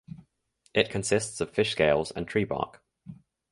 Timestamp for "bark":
2.43-2.81